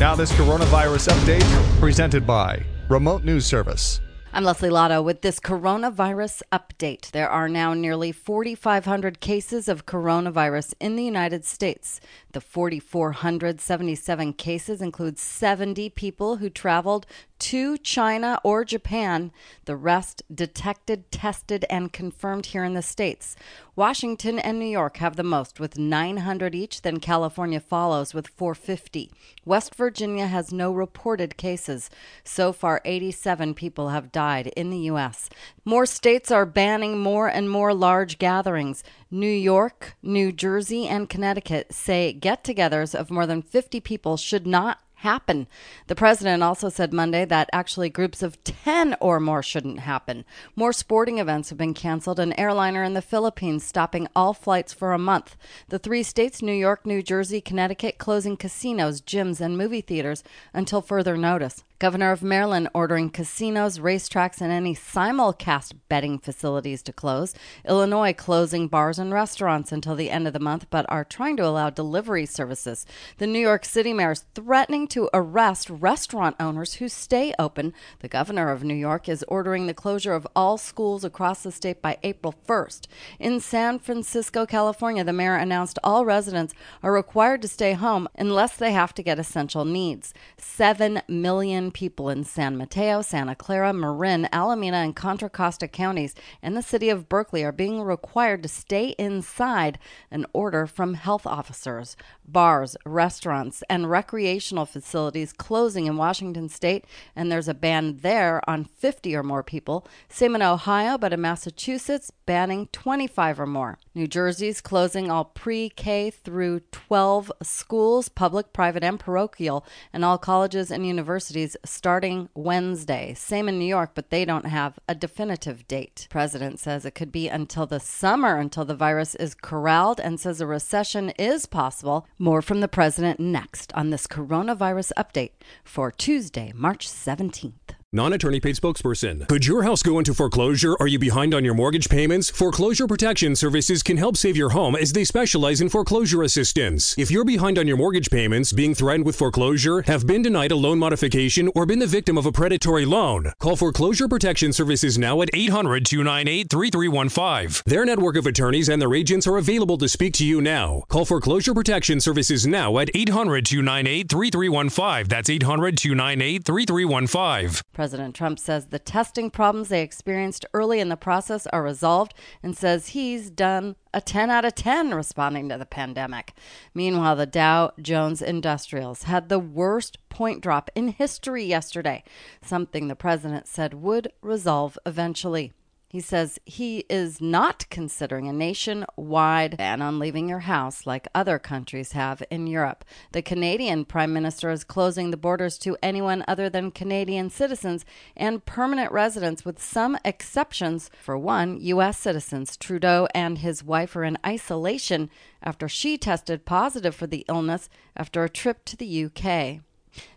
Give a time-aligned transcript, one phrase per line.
[0.00, 4.00] Now, this coronavirus update presented by Remote News Service.
[4.32, 7.10] I'm Lesley Lotto with this coronavirus update.
[7.10, 12.00] There are now nearly 4,500 cases of coronavirus in the United States.
[12.30, 17.04] The 4,477 cases include 70 people who traveled
[17.38, 19.32] to China or Japan.
[19.64, 23.36] The rest detected, tested, and confirmed here in the States.
[23.76, 29.12] Washington and New York have the most with 900 each, then California follows with 450.
[29.44, 31.88] West Virginia has no reported cases.
[32.24, 35.30] So far, 87 people have died in the U.S.
[35.64, 38.82] More states are banning more and more large gatherings.
[39.10, 44.46] New York, New Jersey, and Connecticut say get togethers of more than 50 people should
[44.46, 45.46] not happen.
[45.86, 50.24] The president also said Monday that actually groups of 10 or more shouldn't happen.
[50.56, 54.92] More sporting events have been canceled, an airliner in the Philippines stopping all flights for
[54.92, 55.36] a month.
[55.68, 60.82] The three states, New York, New Jersey, Connecticut, closing casinos, gyms, and movie theaters until
[60.82, 61.62] further notice.
[61.80, 67.36] Governor of Maryland ordering casinos, racetracks, and any simulcast betting facilities to close.
[67.64, 71.46] Illinois closing bars and restaurants until the end of the month, but are trying to
[71.46, 72.84] allow delivery services.
[73.18, 77.72] The New York City mayor is threatening to arrest restaurant owners who stay open.
[78.00, 81.80] The governor of New York is ordering the closure of all schools across the state
[81.80, 82.88] by April 1st.
[83.20, 88.56] In San Francisco, California, the mayor announced all residents are required to stay home unless
[88.56, 90.12] they have to get essential needs.
[90.38, 96.56] Seven million people in San Mateo, Santa Clara, Marin, Alameda, and Contra Costa counties and
[96.56, 99.78] the city of Berkeley are being required to stay inside
[100.10, 101.96] an order from health officers.
[102.26, 106.84] Bars, restaurants, and recreational facilities closing in Washington state,
[107.16, 109.86] and there's a ban there on 50 or more people.
[110.08, 113.78] Same in Ohio, but in Massachusetts, banning 25 or more.
[113.94, 120.18] New Jersey's closing all pre K through 12 schools, public, private, and parochial, and all
[120.18, 123.14] colleges and universities starting Wednesday.
[123.14, 126.06] Same in New York, but they don't have a definitive date.
[126.10, 130.40] President says it could be until the summer until the virus is corralled and says
[130.40, 132.06] a recession is possible.
[132.18, 135.32] More from the president next on this coronavirus update
[135.64, 137.77] for Tuesday, March 17th.
[137.90, 139.26] Non attorney paid spokesperson.
[139.28, 140.76] Could your house go into foreclosure?
[140.78, 142.28] Are you behind on your mortgage payments?
[142.28, 146.94] Foreclosure Protection Services can help save your home as they specialize in foreclosure assistance.
[146.98, 150.56] If you're behind on your mortgage payments, being threatened with foreclosure, have been denied a
[150.56, 155.22] loan modification, or been the victim of a predatory loan, call Foreclosure Protection Services now
[155.22, 157.62] at 800 298 3315.
[157.64, 160.82] Their network of attorneys and their agents are available to speak to you now.
[160.90, 165.08] Call Foreclosure Protection Services now at 800 298 3315.
[165.08, 167.62] That's 800 298 3315.
[167.78, 172.12] President Trump says the testing problems they experienced early in the process are resolved
[172.42, 176.32] and says he's done a 10 out of 10 responding to the pandemic.
[176.74, 182.02] Meanwhile, the Dow Jones Industrials had the worst point drop in history yesterday,
[182.42, 185.52] something the president said would resolve eventually.
[185.90, 191.38] He says he is not considering a nationwide ban on leaving your house like other
[191.38, 192.84] countries have in Europe.
[193.12, 198.44] The Canadian Prime Minister is closing the borders to anyone other than Canadian citizens and
[198.44, 200.90] permanent residents, with some exceptions.
[201.02, 201.96] For one, U.S.
[201.96, 202.58] citizens.
[202.58, 205.08] Trudeau and his wife are in isolation
[205.42, 209.62] after she tested positive for the illness after a trip to the UK.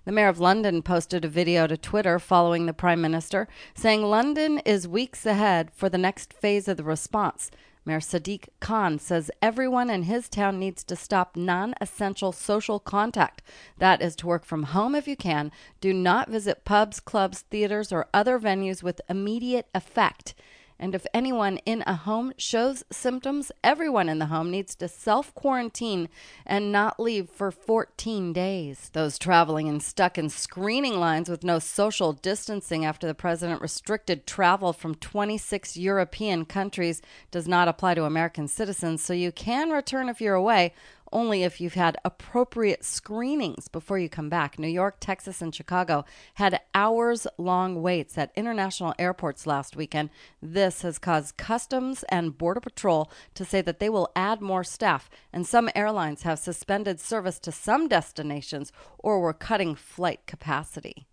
[0.05, 4.59] The Mayor of London posted a video to Twitter following the Prime Minister, saying London
[4.59, 7.51] is weeks ahead for the next phase of the response.
[7.83, 13.41] Mayor Sadiq Khan says everyone in his town needs to stop non essential social contact.
[13.79, 15.51] That is to work from home if you can.
[15.79, 20.35] Do not visit pubs, clubs, theaters, or other venues with immediate effect.
[20.81, 25.31] And if anyone in a home shows symptoms, everyone in the home needs to self
[25.35, 26.09] quarantine
[26.43, 28.89] and not leave for 14 days.
[28.91, 34.25] Those traveling and stuck in screening lines with no social distancing after the president restricted
[34.25, 40.09] travel from 26 European countries does not apply to American citizens, so you can return
[40.09, 40.73] if you're away
[41.11, 44.57] only if you've had appropriate screenings before you come back.
[44.57, 50.09] New York, Texas, and Chicago had hours long waits at international airports last weekend.
[50.41, 55.09] This has caused Customs and Border Patrol to say that they will add more staff,
[55.33, 61.07] and some airlines have suspended service to some destinations or were cutting flight capacity.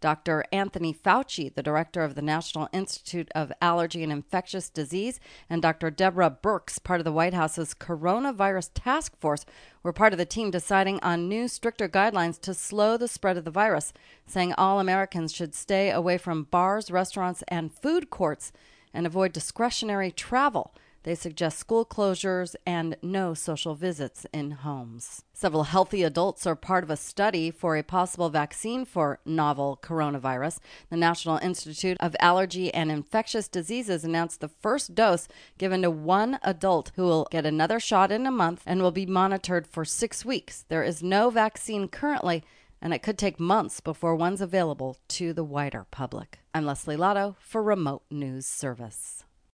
[0.00, 0.44] Dr.
[0.52, 5.90] Anthony Fauci, the director of the National Institute of Allergy and Infectious Disease, and Dr.
[5.90, 9.44] Deborah Birx, part of the White House's coronavirus task force,
[9.82, 13.44] were part of the team deciding on new, stricter guidelines to slow the spread of
[13.44, 13.92] the virus,
[14.26, 18.52] saying all Americans should stay away from bars, restaurants, and food courts
[18.92, 20.74] and avoid discretionary travel.
[21.06, 25.22] They suggest school closures and no social visits in homes.
[25.32, 30.58] Several healthy adults are part of a study for a possible vaccine for novel coronavirus.
[30.90, 36.40] The National Institute of Allergy and Infectious Diseases announced the first dose given to one
[36.42, 40.24] adult who will get another shot in a month and will be monitored for six
[40.24, 40.64] weeks.
[40.68, 42.42] There is no vaccine currently
[42.82, 46.40] and it could take months before one's available to the wider public.
[46.52, 49.25] I'm Lesley Lotto for Remote News Service.